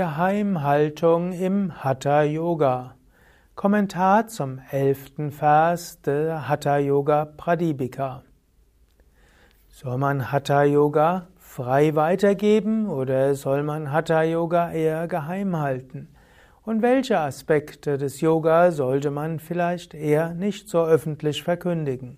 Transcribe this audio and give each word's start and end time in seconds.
Geheimhaltung 0.00 1.34
im 1.34 1.84
Hatha 1.84 2.22
Yoga. 2.22 2.94
Kommentar 3.54 4.28
zum 4.28 4.58
elften 4.70 5.30
Vers 5.30 6.00
der 6.00 6.48
Hatha 6.48 6.78
Yoga 6.78 7.26
Pradipika. 7.26 8.22
Soll 9.68 9.98
man 9.98 10.32
Hatha 10.32 10.62
Yoga 10.62 11.26
frei 11.38 11.94
weitergeben 11.96 12.88
oder 12.88 13.34
soll 13.34 13.62
man 13.62 13.92
Hatha 13.92 14.22
Yoga 14.22 14.72
eher 14.72 15.06
geheim 15.06 15.58
halten? 15.58 16.08
Und 16.62 16.80
welche 16.80 17.18
Aspekte 17.18 17.98
des 17.98 18.22
Yoga 18.22 18.70
sollte 18.70 19.10
man 19.10 19.38
vielleicht 19.38 19.92
eher 19.92 20.32
nicht 20.32 20.70
so 20.70 20.82
öffentlich 20.82 21.42
verkündigen? 21.42 22.16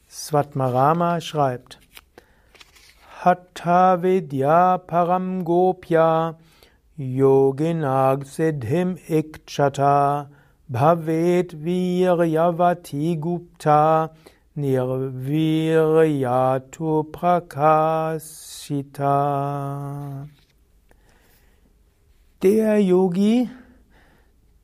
Svatmarama 0.09 1.21
schreibt 1.21 1.77
Hatha 3.21 4.01
Vidya 4.01 4.79
Param 4.79 5.45
Gopya 5.45 6.39
Yoginag 6.97 8.25
Siddhim 8.25 8.97
Ikchata 9.07 10.29
Bhavet 10.67 11.53
Viryavati 11.63 13.19
Gupta 13.19 14.09
Nirviryatu 14.57 17.03
Prakashita 17.11 18.17
der 22.41 22.81
Yogi, 22.81 23.49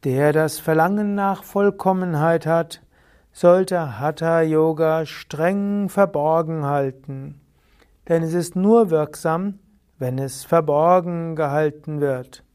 der 0.05 0.31
das 0.31 0.59
Verlangen 0.59 1.13
nach 1.13 1.43
Vollkommenheit 1.43 2.45
hat, 2.45 2.81
sollte 3.33 3.99
Hatha 3.99 4.41
Yoga 4.41 5.05
streng 5.05 5.89
verborgen 5.89 6.63
halten, 6.63 7.41
denn 8.07 8.23
es 8.23 8.33
ist 8.33 8.55
nur 8.55 8.91
wirksam, 8.91 9.59
wenn 9.99 10.19
es 10.19 10.45
verborgen 10.45 11.35
gehalten 11.35 11.99
wird. 11.99 12.45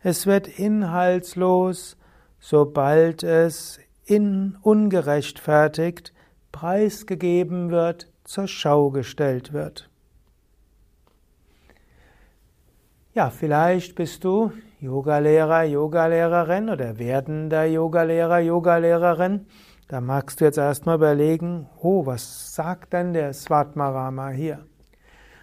Es 0.00 0.26
wird 0.26 0.48
inhaltslos, 0.48 1.98
sobald 2.38 3.22
es 3.22 3.80
in 4.06 4.56
ungerechtfertigt 4.62 6.14
preisgegeben 6.52 7.70
wird, 7.70 8.08
zur 8.24 8.48
Schau 8.48 8.90
gestellt 8.90 9.52
wird. 9.52 9.90
Ja, 13.16 13.30
vielleicht 13.30 13.94
bist 13.94 14.24
du 14.24 14.50
Yogalehrer, 14.80 15.62
Yogalehrerin 15.62 16.68
oder 16.68 16.98
werdender 16.98 17.64
Yogalehrer, 17.64 18.40
Yogalehrerin. 18.40 19.46
Da 19.86 20.00
magst 20.00 20.40
du 20.40 20.46
jetzt 20.46 20.58
erstmal 20.58 20.96
überlegen, 20.96 21.68
oh, 21.80 22.06
was 22.06 22.56
sagt 22.56 22.92
denn 22.92 23.12
der 23.12 23.32
Svatmarama 23.32 24.30
hier? 24.30 24.66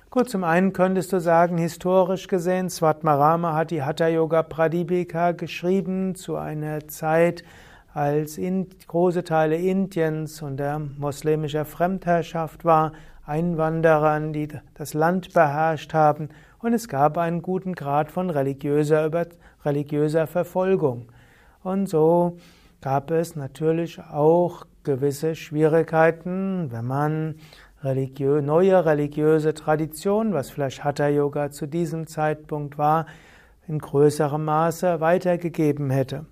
Gut, 0.09 0.29
zum 0.29 0.43
einen 0.43 0.73
könntest 0.73 1.13
du 1.13 1.21
sagen, 1.21 1.57
historisch 1.57 2.27
gesehen, 2.27 2.69
Svatmarama 2.69 3.53
hat 3.53 3.71
die 3.71 3.83
Hatha 3.83 4.09
Yoga 4.09 4.43
Pradipika 4.43 5.31
geschrieben 5.31 6.15
zu 6.15 6.35
einer 6.35 6.89
Zeit, 6.89 7.45
als 7.93 8.37
in 8.37 8.67
große 8.87 9.23
Teile 9.23 9.57
Indiens 9.57 10.41
unter 10.41 10.79
muslimischer 10.79 11.65
Fremdherrschaft 11.65 12.63
war, 12.65 12.93
Einwanderern, 13.25 14.33
die 14.33 14.47
das 14.73 14.93
Land 14.93 15.33
beherrscht 15.33 15.93
haben 15.93 16.29
und 16.59 16.73
es 16.73 16.87
gab 16.87 17.17
einen 17.17 17.41
guten 17.41 17.73
Grad 17.73 18.11
von 18.11 18.29
religiöser, 18.29 19.09
religiöser 19.63 20.27
Verfolgung. 20.27 21.07
Und 21.63 21.87
so 21.87 22.37
gab 22.81 23.11
es 23.11 23.35
natürlich 23.35 23.99
auch 23.99 24.65
gewisse 24.83 25.35
Schwierigkeiten, 25.35 26.71
wenn 26.71 26.85
man 26.85 27.35
religiö 27.83 28.41
neue 28.41 28.85
religiöse 28.85 29.53
Traditionen, 29.53 30.33
was 30.33 30.49
vielleicht 30.49 30.83
Hatha 30.83 31.07
Yoga 31.07 31.51
zu 31.51 31.67
diesem 31.67 32.07
Zeitpunkt 32.07 32.77
war, 32.77 33.05
in 33.67 33.79
größerem 33.79 34.43
Maße 34.43 34.99
weitergegeben 34.99 35.89
hätte. 35.89 36.25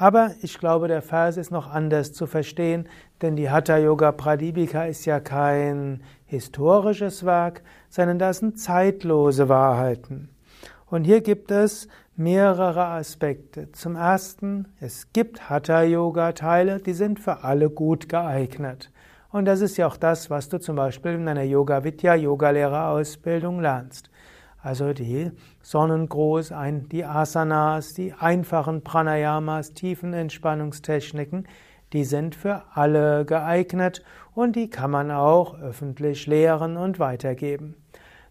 Aber 0.00 0.30
ich 0.42 0.60
glaube, 0.60 0.86
der 0.86 1.02
Vers 1.02 1.36
ist 1.36 1.50
noch 1.50 1.68
anders 1.68 2.12
zu 2.12 2.28
verstehen, 2.28 2.88
denn 3.20 3.34
die 3.34 3.50
Hatha 3.50 3.78
Yoga 3.78 4.12
Pradipika 4.12 4.84
ist 4.84 5.04
ja 5.06 5.18
kein 5.18 6.04
historisches 6.24 7.26
Werk, 7.26 7.62
sondern 7.88 8.20
das 8.20 8.38
sind 8.38 8.60
zeitlose 8.60 9.48
Wahrheiten. 9.48 10.28
Und 10.86 11.02
hier 11.02 11.20
gibt 11.20 11.50
es 11.50 11.88
mehrere 12.14 12.84
Aspekte. 12.84 13.72
Zum 13.72 13.96
ersten, 13.96 14.68
es 14.80 15.12
gibt 15.12 15.50
Hatha 15.50 15.82
Yoga 15.82 16.30
Teile, 16.30 16.78
die 16.78 16.92
sind 16.92 17.18
für 17.18 17.42
alle 17.42 17.68
gut 17.68 18.08
geeignet. 18.08 18.92
Und 19.30 19.46
das 19.46 19.60
ist 19.60 19.76
ja 19.78 19.88
auch 19.88 19.96
das, 19.96 20.30
was 20.30 20.48
du 20.48 20.60
zum 20.60 20.76
Beispiel 20.76 21.14
in 21.14 21.26
einer 21.26 21.42
Yoga 21.42 21.82
Vidya 21.82 22.14
Yoga 22.14 22.50
Lehrerausbildung 22.50 23.60
lernst. 23.60 24.10
Also 24.60 24.92
die 24.92 25.30
Sonnengruß, 25.62 26.52
die 26.90 27.04
Asanas, 27.04 27.94
die 27.94 28.12
einfachen 28.12 28.82
Pranayamas, 28.82 29.72
tiefen 29.72 30.12
Entspannungstechniken, 30.12 31.46
die 31.92 32.04
sind 32.04 32.34
für 32.34 32.62
alle 32.74 33.24
geeignet 33.24 34.02
und 34.34 34.56
die 34.56 34.68
kann 34.68 34.90
man 34.90 35.10
auch 35.10 35.58
öffentlich 35.58 36.26
lehren 36.26 36.76
und 36.76 36.98
weitergeben. 36.98 37.76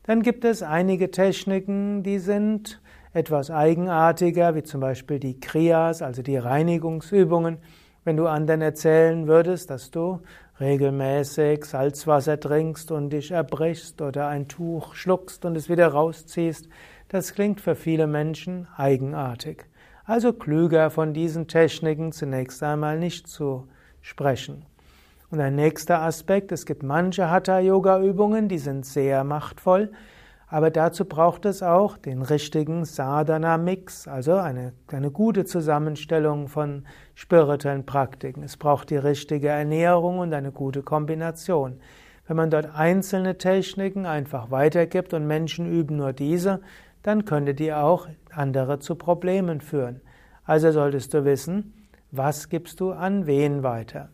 Dann 0.03 0.21
gibt 0.21 0.45
es 0.45 0.63
einige 0.63 1.11
Techniken, 1.11 2.03
die 2.03 2.19
sind 2.19 2.81
etwas 3.13 3.49
eigenartiger, 3.49 4.53
wie 4.55 4.63
zum 4.63 4.79
Beispiel 4.79 5.19
die 5.19 5.39
Kriyas, 5.39 6.01
also 6.01 6.21
die 6.21 6.37
Reinigungsübungen. 6.37 7.57
Wenn 8.03 8.15
du 8.15 8.27
anderen 8.27 8.61
erzählen 8.61 9.27
würdest, 9.27 9.69
dass 9.69 9.91
du 9.91 10.21
regelmäßig 10.59 11.65
Salzwasser 11.65 12.39
trinkst 12.39 12.91
und 12.91 13.11
dich 13.11 13.31
erbrichst 13.31 14.01
oder 14.01 14.27
ein 14.27 14.47
Tuch 14.47 14.95
schluckst 14.95 15.45
und 15.45 15.55
es 15.55 15.69
wieder 15.69 15.87
rausziehst, 15.89 16.67
das 17.09 17.33
klingt 17.33 17.61
für 17.61 17.75
viele 17.75 18.07
Menschen 18.07 18.67
eigenartig. 18.75 19.65
Also 20.05 20.33
klüger 20.33 20.89
von 20.89 21.13
diesen 21.13 21.47
Techniken 21.47 22.11
zunächst 22.11 22.63
einmal 22.63 22.97
nicht 22.97 23.27
zu 23.27 23.67
sprechen. 24.01 24.65
Und 25.29 25.41
ein 25.41 25.55
nächster 25.55 26.01
Aspekt, 26.01 26.51
es 26.53 26.65
gibt 26.65 26.83
manche 26.83 27.29
Hatha-Yoga-Übungen, 27.29 28.47
die 28.47 28.59
sind 28.59 28.85
sehr 28.85 29.25
machtvoll, 29.25 29.91
aber 30.49 30.71
dazu 30.71 31.03
braucht 31.03 31.45
es 31.45 31.61
auch 31.61 31.97
den 31.97 32.21
richtigen 32.21 32.85
Sadhana-Mix, 32.85 34.07
also 34.07 34.35
eine, 34.35 34.73
eine 34.87 35.11
gute 35.11 35.43
Zusammenstellung 35.43 36.47
von 36.47 36.85
spirituellen 37.15 37.85
Praktiken. 37.85 38.43
Es 38.43 38.55
braucht 38.55 38.89
die 38.89 38.97
richtige 38.97 39.49
Ernährung 39.49 40.19
und 40.19 40.33
eine 40.33 40.53
gute 40.53 40.83
Kombination. 40.83 41.79
Wenn 42.27 42.37
man 42.37 42.49
dort 42.49 42.73
einzelne 42.73 43.37
Techniken 43.37 44.05
einfach 44.05 44.49
weitergibt 44.49 45.13
und 45.13 45.27
Menschen 45.27 45.69
üben 45.69 45.97
nur 45.97 46.13
diese, 46.13 46.61
dann 47.03 47.25
könnte 47.25 47.53
die 47.53 47.73
auch 47.73 48.07
andere 48.31 48.79
zu 48.79 48.95
Problemen 48.95 49.59
führen. 49.59 50.01
Also 50.45 50.71
solltest 50.71 51.13
du 51.13 51.25
wissen, 51.25 51.73
was 52.11 52.47
gibst 52.47 52.79
du 52.79 52.91
an 52.91 53.27
wen 53.27 53.63
weiter. 53.63 54.09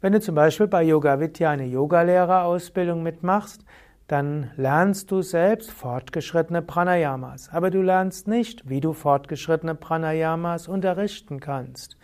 Wenn 0.00 0.12
du 0.12 0.20
zum 0.20 0.34
Beispiel 0.34 0.66
bei 0.66 0.82
Yoga 0.82 1.20
Vidya 1.20 1.50
eine 1.50 1.66
Yogalehrerausbildung 1.66 3.02
mitmachst, 3.02 3.64
dann 4.08 4.50
lernst 4.56 5.10
du 5.10 5.20
selbst 5.20 5.70
fortgeschrittene 5.70 6.62
Pranayamas. 6.62 7.50
Aber 7.52 7.70
du 7.70 7.82
lernst 7.82 8.26
nicht, 8.26 8.68
wie 8.68 8.80
du 8.80 8.94
fortgeschrittene 8.94 9.74
Pranayamas 9.74 10.66
unterrichten 10.66 11.40
kannst. 11.40 11.98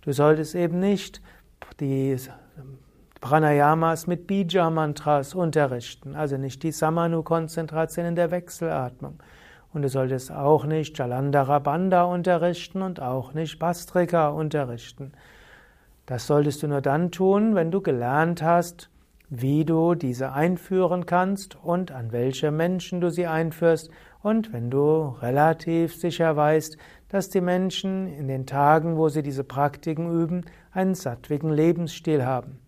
Du 0.00 0.12
solltest 0.12 0.54
eben 0.54 0.80
nicht 0.80 1.20
die 1.78 2.16
Pranayamas 3.20 4.06
mit 4.06 4.26
Bija-Mantras 4.26 5.34
unterrichten, 5.34 6.16
also 6.16 6.38
nicht 6.38 6.62
die 6.62 6.72
Samanu-Konzentration 6.72 8.06
in 8.06 8.16
der 8.16 8.30
Wechselatmung. 8.30 9.22
Und 9.74 9.82
du 9.82 9.88
solltest 9.88 10.32
auch 10.32 10.64
nicht 10.64 10.98
Jalandhara 10.98 11.58
Bandha 11.58 12.04
unterrichten 12.04 12.80
und 12.82 13.00
auch 13.00 13.34
nicht 13.34 13.58
Bastrika 13.58 14.30
unterrichten. 14.30 15.12
Das 16.06 16.26
solltest 16.26 16.62
du 16.62 16.68
nur 16.68 16.80
dann 16.80 17.10
tun, 17.10 17.54
wenn 17.54 17.70
du 17.70 17.80
gelernt 17.80 18.42
hast, 18.42 18.90
wie 19.34 19.64
du 19.64 19.94
diese 19.94 20.34
einführen 20.34 21.06
kannst 21.06 21.56
und 21.56 21.90
an 21.90 22.12
welche 22.12 22.50
Menschen 22.50 23.00
du 23.00 23.10
sie 23.10 23.26
einführst 23.26 23.88
und 24.20 24.52
wenn 24.52 24.70
du 24.70 25.16
relativ 25.22 25.94
sicher 25.96 26.36
weißt, 26.36 26.76
dass 27.08 27.30
die 27.30 27.40
Menschen 27.40 28.06
in 28.08 28.28
den 28.28 28.44
Tagen, 28.44 28.98
wo 28.98 29.08
sie 29.08 29.22
diese 29.22 29.42
Praktiken 29.42 30.12
üben, 30.12 30.42
einen 30.70 30.94
sattwigen 30.94 31.50
Lebensstil 31.50 32.26
haben. 32.26 32.58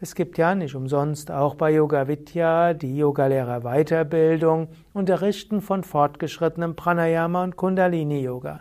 Es 0.00 0.14
gibt 0.14 0.38
ja 0.38 0.54
nicht 0.54 0.74
umsonst 0.74 1.30
auch 1.30 1.54
bei 1.54 1.72
Yoga 1.72 2.08
Vidya 2.08 2.72
die 2.72 2.96
Yogalehrer 2.96 3.60
Weiterbildung, 3.60 4.68
Unterrichten 4.94 5.60
von 5.60 5.84
fortgeschrittenem 5.84 6.76
Pranayama 6.76 7.44
und 7.44 7.56
Kundalini 7.56 8.20
Yoga. 8.20 8.60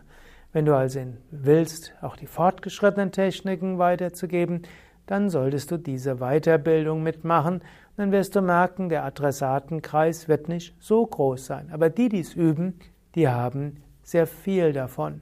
Wenn 0.51 0.65
du 0.65 0.75
also 0.75 0.99
willst, 1.31 1.93
auch 2.01 2.17
die 2.17 2.27
fortgeschrittenen 2.27 3.13
Techniken 3.13 3.77
weiterzugeben, 3.77 4.63
dann 5.05 5.29
solltest 5.29 5.71
du 5.71 5.77
diese 5.77 6.15
Weiterbildung 6.15 7.03
mitmachen. 7.03 7.61
Dann 7.97 8.11
wirst 8.11 8.35
du 8.35 8.41
merken, 8.41 8.89
der 8.89 9.05
Adressatenkreis 9.05 10.27
wird 10.27 10.49
nicht 10.49 10.75
so 10.79 11.05
groß 11.05 11.45
sein. 11.45 11.69
Aber 11.71 11.89
die, 11.89 12.09
die 12.09 12.19
es 12.19 12.33
üben, 12.33 12.79
die 13.15 13.27
haben 13.27 13.83
sehr 14.03 14.27
viel 14.27 14.73
davon. 14.73 15.21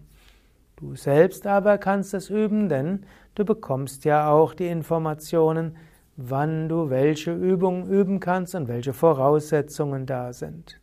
Du 0.78 0.96
selbst 0.96 1.46
aber 1.48 1.78
kannst 1.78 2.14
es 2.14 2.30
üben, 2.30 2.68
denn 2.68 3.06
du 3.36 3.46
bekommst 3.46 4.06
ja 4.06 4.30
auch 4.30 4.54
die 4.54 4.68
Informationen, 4.68 5.78
wann 6.16 6.70
du 6.70 6.90
welche 6.90 7.34
Übungen 7.34 7.88
üben 7.88 8.20
kannst 8.20 8.56
und 8.56 8.68
welche 8.68 8.94
Voraussetzungen 8.94 10.06
da 10.06 10.34
sind. 10.34 10.80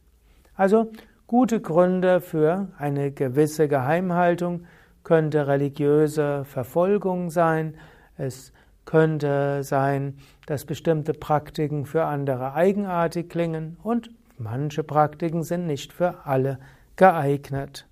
Also 0.54 0.92
gute 1.26 1.60
Gründe 1.60 2.20
für 2.20 2.68
eine 2.78 3.12
gewisse 3.12 3.68
Geheimhaltung 3.68 4.64
könnte 5.04 5.46
religiöse 5.46 6.44
Verfolgung 6.44 7.30
sein, 7.30 7.74
es 8.16 8.52
könnte 8.84 9.62
sein, 9.62 10.18
dass 10.46 10.64
bestimmte 10.64 11.12
Praktiken 11.12 11.86
für 11.86 12.04
andere 12.04 12.54
eigenartig 12.54 13.28
klingen 13.28 13.76
und 13.82 14.10
manche 14.38 14.82
Praktiken 14.82 15.42
sind 15.42 15.66
nicht 15.66 15.92
für 15.92 16.26
alle 16.26 16.58
geeignet. 16.96 17.86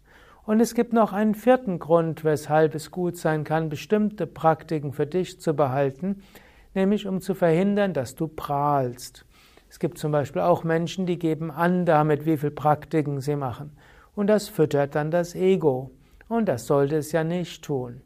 Und 0.44 0.61
es 0.61 0.75
gibt 0.75 0.93
noch 0.94 1.12
einen 1.12 1.35
vierten 1.35 1.79
Grund, 1.79 2.25
weshalb 2.25 2.75
es 2.75 2.90
gut 2.90 3.19
sein 3.19 3.44
kann, 3.44 3.69
bestimmte 3.69 4.26
Praktiken 4.26 4.93
für 4.93 5.06
dich 5.06 5.40
zu 5.40 5.55
behalten, 5.55 6.23
nämlich 6.75 7.06
um 7.06 7.20
zu 7.20 7.35
verhindern, 7.35 7.93
dass 7.93 8.14
du 8.14 8.29
prahlst. 8.29 9.26
Es 9.69 9.79
gibt 9.79 9.99
zum 9.99 10.11
Beispiel 10.12 10.40
auch 10.40 10.64
Menschen, 10.64 11.05
die 11.05 11.19
geben 11.19 11.50
an 11.50 11.85
damit, 11.85 12.25
wie 12.25 12.38
viel 12.38 12.50
Praktiken 12.50 13.20
sie 13.20 13.37
machen. 13.37 13.73
Und 14.14 14.29
das 14.29 14.49
füttert 14.49 14.94
dann 14.94 15.11
das 15.11 15.35
Ego. 15.35 15.90
Und 16.29 16.46
das 16.49 16.67
sollte 16.67 16.96
es 16.96 17.12
ja 17.12 17.25
nicht 17.25 17.62
tun. 17.62 18.00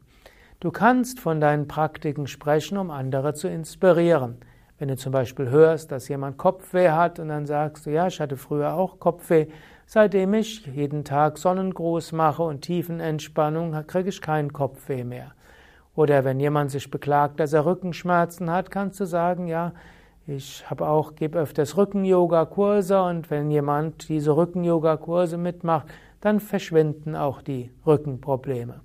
Du 0.63 0.71
kannst 0.71 1.19
von 1.19 1.41
deinen 1.41 1.67
Praktiken 1.67 2.25
sprechen, 2.25 2.77
um 2.77 2.89
andere 2.89 3.33
zu 3.33 3.49
inspirieren. 3.49 4.37
Wenn 4.79 4.87
du 4.87 4.95
zum 4.95 5.11
Beispiel 5.11 5.49
hörst, 5.49 5.91
dass 5.91 6.07
jemand 6.07 6.37
Kopfweh 6.37 6.91
hat 6.91 7.19
und 7.19 7.27
dann 7.27 7.45
sagst 7.45 7.85
du, 7.85 7.89
ja, 7.89 8.07
ich 8.07 8.21
hatte 8.21 8.37
früher 8.37 8.73
auch 8.75 8.97
Kopfweh, 8.97 9.47
seitdem 9.87 10.33
ich 10.33 10.65
jeden 10.67 11.03
Tag 11.03 11.37
Sonnengruß 11.37 12.13
mache 12.13 12.43
und 12.43 12.61
Tiefenentspannung, 12.61 13.75
kriege 13.87 14.07
ich 14.07 14.21
keinen 14.21 14.53
Kopfweh 14.53 15.03
mehr. 15.03 15.33
Oder 15.95 16.23
wenn 16.23 16.39
jemand 16.39 16.71
sich 16.71 16.89
beklagt, 16.89 17.41
dass 17.41 17.51
er 17.51 17.65
Rückenschmerzen 17.65 18.49
hat, 18.49 18.71
kannst 18.71 19.01
du 19.01 19.05
sagen, 19.05 19.47
ja, 19.47 19.73
ich 20.27 20.63
habe 20.69 20.87
auch, 20.87 21.15
gebe 21.15 21.39
öfters 21.39 21.75
Rücken-Yoga-Kurse 21.75 23.03
und 23.03 23.29
wenn 23.29 23.51
jemand 23.51 24.07
diese 24.07 24.33
Rücken-Yoga-Kurse 24.37 25.35
mitmacht, 25.35 25.87
dann 26.21 26.39
verschwinden 26.39 27.17
auch 27.17 27.41
die 27.41 27.69
Rückenprobleme. 27.85 28.79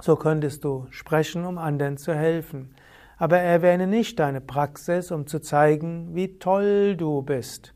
So 0.00 0.16
könntest 0.16 0.64
du 0.64 0.86
sprechen, 0.90 1.44
um 1.44 1.58
anderen 1.58 1.98
zu 1.98 2.14
helfen. 2.14 2.74
Aber 3.18 3.38
erwähne 3.38 3.86
nicht 3.86 4.18
deine 4.18 4.40
Praxis, 4.40 5.10
um 5.10 5.26
zu 5.26 5.38
zeigen, 5.38 6.14
wie 6.14 6.38
toll 6.38 6.96
du 6.96 7.22
bist. 7.22 7.74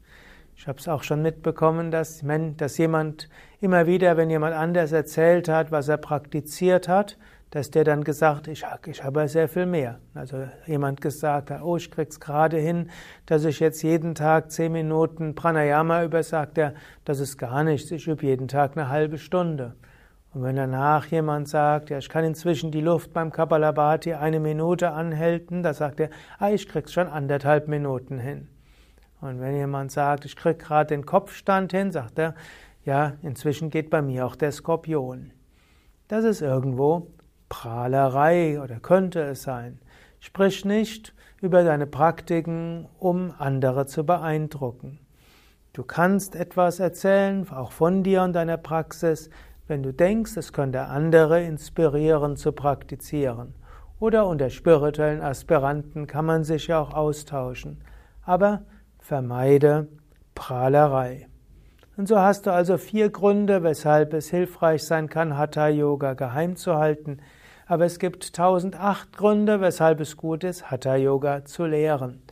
Ich 0.57 0.67
habe 0.67 0.79
es 0.79 0.89
auch 0.89 1.03
schon 1.03 1.21
mitbekommen, 1.21 1.91
dass, 1.91 2.25
dass 2.57 2.79
jemand 2.79 3.29
immer 3.61 3.87
wieder, 3.87 4.17
wenn 4.17 4.31
jemand 4.31 4.55
anders 4.55 4.93
erzählt 4.93 5.49
hat, 5.49 5.71
was 5.71 5.89
er 5.89 5.99
praktiziert 5.99 6.89
hat, 6.89 7.19
dass 7.51 7.71
der 7.71 7.85
dann 7.85 8.03
gesagt, 8.03 8.49
ich, 8.49 8.65
ich 8.87 9.05
habe 9.05 9.29
sehr 9.29 9.49
viel 9.49 9.67
mehr. 9.67 10.01
Also 10.15 10.49
jemand 10.67 11.01
gesagt 11.01 11.51
hat, 11.51 11.63
oh, 11.63 11.77
ich 11.77 11.91
krieg's 11.91 12.19
gerade 12.19 12.57
hin, 12.57 12.91
dass 13.27 13.45
ich 13.45 13.61
jetzt 13.61 13.83
jeden 13.83 14.15
Tag 14.15 14.51
zehn 14.51 14.73
Minuten 14.73 15.35
Pranayama 15.35 16.05
über, 16.05 16.23
sagt 16.23 16.59
er, 16.59 16.75
das 17.05 17.21
ist 17.21 17.37
gar 17.37 17.63
nichts, 17.63 17.91
ich 17.91 18.09
übe 18.09 18.25
jeden 18.27 18.49
Tag 18.49 18.77
eine 18.77 18.89
halbe 18.89 19.19
Stunde. 19.19 19.75
Und 20.37 20.43
wenn 20.43 20.57
danach 20.57 21.07
jemand 21.07 21.49
sagt, 21.49 21.89
ja, 21.89 21.97
ich 21.97 22.11
kann 22.11 22.23
inzwischen 22.23 22.71
die 22.71 22.83
Luft 22.83 23.15
beim 23.15 23.33
Kapalabhati 23.33 24.13
eine 24.13 24.39
Minute 24.39 24.91
anhalten, 24.91 25.63
da 25.63 25.73
sagt 25.73 25.99
er, 25.99 26.11
ah, 26.39 26.51
ich 26.51 26.69
krieg's 26.69 26.93
schon 26.93 27.09
anderthalb 27.09 27.69
Minuten 27.69 28.19
hin. 28.19 28.47
Und 29.23 29.41
wenn 29.41 29.57
jemand 29.57 29.93
sagt, 29.93 30.27
ich 30.27 30.37
krieg 30.37 30.59
gerade 30.59 30.89
den 30.89 31.07
Kopfstand 31.07 31.73
hin, 31.73 31.91
sagt 31.91 32.19
er, 32.19 32.35
ja, 32.85 33.15
inzwischen 33.23 33.71
geht 33.71 33.89
bei 33.89 34.03
mir 34.03 34.27
auch 34.27 34.37
der 34.37 34.53
Skorpion. 34.53 35.31
Das 36.07 36.23
ist 36.23 36.43
irgendwo 36.43 37.07
Prahlerei 37.49 38.61
oder 38.61 38.79
könnte 38.79 39.23
es 39.23 39.43
sein. 39.43 39.79
Sprich 40.21 40.67
nicht 40.67 41.15
über 41.41 41.65
deine 41.65 41.87
Praktiken, 41.87 42.91
um 42.99 43.33
andere 43.39 43.87
zu 43.87 44.05
beeindrucken. 44.05 44.99
Du 45.77 45.83
kannst 45.83 46.35
etwas 46.35 46.81
erzählen, 46.81 47.47
auch 47.51 47.71
von 47.71 48.03
dir 48.03 48.23
und 48.23 48.33
deiner 48.33 48.57
Praxis, 48.57 49.29
wenn 49.69 49.83
du 49.83 49.93
denkst, 49.93 50.37
es 50.37 50.53
könnte 50.53 50.83
andere 50.83 51.43
inspirieren 51.43 52.37
zu 52.37 52.53
praktizieren. 52.53 53.55
Oder 53.99 54.27
unter 54.27 54.51
spirituellen 54.51 55.23
Aspiranten 55.23 56.07
kann 56.07 56.27
man 56.27 56.45
sich 56.45 56.67
ja 56.67 56.81
auch 56.81 56.93
austauschen. 56.93 57.81
Aber 58.23 58.63
vermeide 58.99 59.89
Prahlerei. 60.35 61.29
Und 61.97 62.09
so 62.09 62.19
hast 62.19 62.47
du 62.47 62.53
also 62.53 62.77
vier 62.77 63.09
Gründe, 63.09 63.63
weshalb 63.63 64.13
es 64.13 64.29
hilfreich 64.29 64.85
sein 64.85 65.09
kann, 65.09 65.39
Hatha 65.39 65.69
Yoga 65.69 66.13
geheim 66.13 66.57
zu 66.57 66.77
halten. 66.77 67.19
Aber 67.67 67.87
es 67.87 67.99
gibt 67.99 68.27
1008 68.27 69.17
Gründe, 69.17 69.61
weshalb 69.63 70.01
es 70.01 70.17
gut 70.17 70.45
ist, 70.45 70.71
Hatha 70.71 70.97
Yoga 70.97 71.45
zu 71.47 71.65
lehren. 71.65 72.23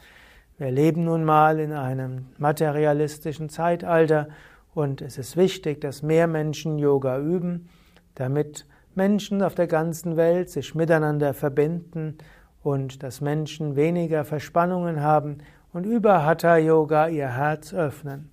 Wir 0.59 0.71
leben 0.71 1.05
nun 1.05 1.25
mal 1.25 1.59
in 1.59 1.73
einem 1.73 2.27
materialistischen 2.37 3.49
Zeitalter 3.49 4.29
und 4.75 5.01
es 5.03 5.19
ist 5.19 5.37
wichtig, 5.37 5.81
dass 5.81 6.03
mehr 6.03 6.27
Menschen 6.27 6.79
Yoga 6.79 7.19
üben, 7.19 7.69
damit 8.15 8.67
Menschen 8.95 9.43
auf 9.43 9.55
der 9.55 9.67
ganzen 9.67 10.17
Welt 10.17 10.51
sich 10.51 10.75
miteinander 10.75 11.35
verbinden 11.35 12.19
und 12.63 13.03
dass 13.03 13.21
Menschen 13.21 13.77
weniger 13.77 14.25
Verspannungen 14.25 15.01
haben 15.01 15.39
und 15.73 15.85
über 15.85 16.25
Hatha 16.25 16.57
Yoga 16.57 17.09
ihr 17.09 17.29
Herz 17.29 17.75
öffnen. 17.75 18.31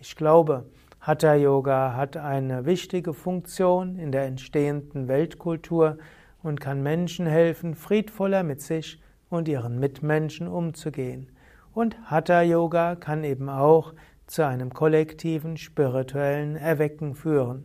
Ich 0.00 0.16
glaube, 0.16 0.66
Hatha 1.00 1.34
Yoga 1.34 1.94
hat 1.96 2.16
eine 2.16 2.64
wichtige 2.64 3.12
Funktion 3.12 3.98
in 3.98 4.10
der 4.10 4.24
entstehenden 4.24 5.08
Weltkultur 5.08 5.98
und 6.42 6.60
kann 6.60 6.82
Menschen 6.82 7.26
helfen, 7.26 7.74
friedvoller 7.74 8.42
mit 8.42 8.62
sich 8.62 9.00
und 9.28 9.48
ihren 9.48 9.78
Mitmenschen 9.80 10.48
umzugehen. 10.48 11.28
Und 11.72 11.96
Hatha 12.04 12.42
Yoga 12.42 12.94
kann 12.94 13.24
eben 13.24 13.48
auch 13.48 13.92
zu 14.26 14.46
einem 14.46 14.72
kollektiven 14.72 15.56
spirituellen 15.56 16.56
Erwecken 16.56 17.14
führen. 17.14 17.64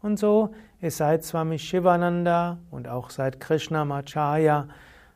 Und 0.00 0.18
so 0.18 0.50
ist 0.80 0.98
seit 0.98 1.24
Swami 1.24 1.58
Shivananda 1.58 2.58
und 2.70 2.88
auch 2.88 3.10
seit 3.10 3.40
Krishnamacharya 3.40 4.68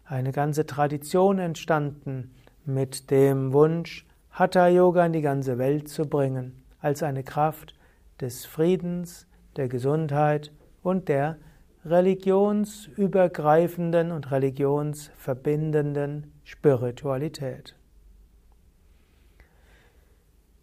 eine 0.05 0.33
ganze 0.33 0.67
Tradition 0.67 1.39
entstanden 1.39 2.35
mit 2.65 3.11
dem 3.11 3.53
Wunsch, 3.53 4.07
Hatha 4.31 4.69
Yoga 4.69 5.05
in 5.07 5.13
die 5.13 5.21
ganze 5.21 5.59
Welt 5.59 5.89
zu 5.89 6.07
bringen, 6.07 6.63
als 6.81 7.03
eine 7.03 7.23
Kraft 7.23 7.75
des 8.21 8.47
Friedens, 8.47 9.27
der 9.57 9.69
Gesundheit 9.69 10.53
und 10.83 11.09
der 11.09 11.37
religionsübergreifenden 11.85 14.13
und 14.13 14.31
religionsverbindenden 14.31 16.33
Spiritualität. 16.45 17.75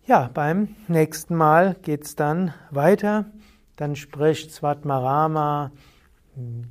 Ja, 0.09 0.29
beim 0.33 0.75
nächsten 0.87 1.35
Mal 1.35 1.75
geht's 1.83 2.15
dann 2.15 2.55
weiter. 2.71 3.25
Dann 3.75 3.95
spricht 3.95 4.51
Svatmarama, 4.51 5.69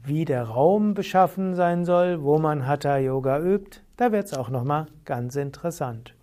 wie 0.02 0.25
der 0.25 0.42
Raum 0.42 0.95
beschaffen 0.95 1.54
sein 1.54 1.85
soll, 1.85 2.25
wo 2.25 2.38
man 2.38 2.66
Hatha 2.66 2.99
Yoga 2.99 3.38
übt. 3.38 3.78
Da 3.97 4.11
wird's 4.11 4.35
auch 4.35 4.49
nochmal 4.49 4.88
ganz 5.04 5.37
interessant. 5.37 6.16